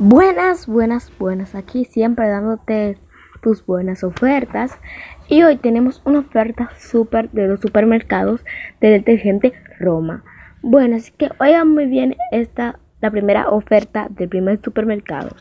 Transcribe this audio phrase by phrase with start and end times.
[0.00, 1.54] Buenas, buenas, buenas.
[1.54, 2.98] Aquí siempre dándote
[3.40, 4.76] tus buenas ofertas.
[5.28, 8.44] Y hoy tenemos una oferta súper de los supermercados
[8.80, 10.24] del detergente Roma.
[10.62, 15.36] Bueno, así que oigan muy bien esta, la primera oferta del primer supermercado.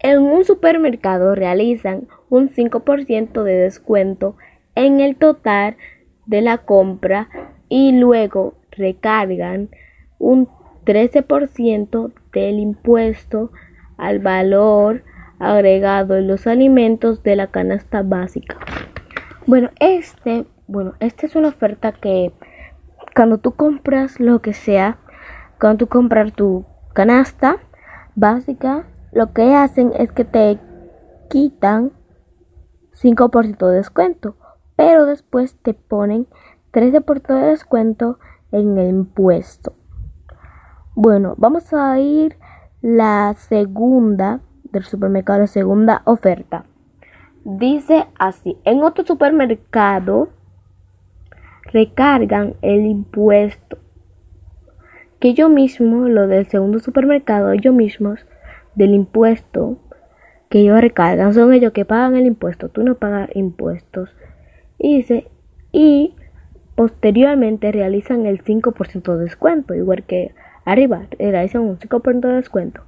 [0.00, 4.36] En un supermercado realizan un 5% de descuento
[4.74, 5.78] en el total
[6.26, 7.30] de la compra
[7.70, 9.70] y luego recargan
[10.18, 10.48] un
[10.84, 13.50] 13% del impuesto
[13.96, 15.04] al valor
[15.38, 18.56] agregado en los alimentos de la canasta básica.
[19.46, 22.32] Bueno, este, bueno, esta es una oferta que
[23.14, 24.98] cuando tú compras lo que sea,
[25.60, 27.58] cuando tú compras tu canasta
[28.14, 30.58] básica, lo que hacen es que te
[31.30, 31.92] quitan
[32.92, 34.36] 5% de descuento,
[34.76, 36.26] pero después te ponen
[36.72, 38.18] 13% de descuento
[38.52, 39.77] en el impuesto.
[41.00, 42.34] Bueno, vamos a ir
[42.82, 46.64] la segunda del supermercado, segunda oferta.
[47.44, 50.30] Dice así, en otro supermercado
[51.66, 53.78] recargan el impuesto
[55.20, 58.26] que yo mismo, lo del segundo supermercado, ellos mismos
[58.74, 59.78] del impuesto
[60.48, 64.10] que ellos recargan, son ellos que pagan el impuesto, tú no pagas impuestos.
[64.80, 65.28] Dice,
[65.70, 66.16] y
[66.74, 70.34] posteriormente realizan el 5% de descuento, igual que
[70.68, 72.82] Arriba, realizan un 5% de descuento.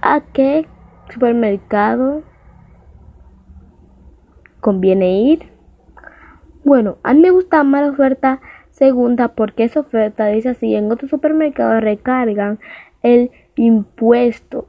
[0.00, 0.68] ¿A qué
[1.12, 2.22] supermercado
[4.60, 5.50] conviene ir?
[6.62, 10.92] Bueno, a mí me gusta más la oferta segunda porque esa oferta dice así, en
[10.92, 12.60] otros supermercados recargan
[13.02, 14.68] el impuesto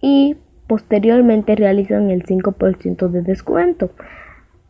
[0.00, 3.90] y posteriormente realizan el 5% de descuento.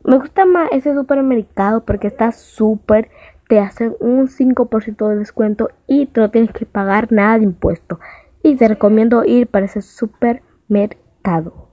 [0.02, 3.08] Me gusta más ese supermercado porque está súper
[3.50, 7.98] te hacen un 5% de descuento y tú no tienes que pagar nada de impuesto.
[8.44, 11.69] Y te recomiendo ir para ese supermercado.